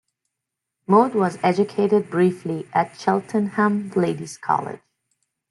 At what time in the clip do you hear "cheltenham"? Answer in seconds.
2.99-3.91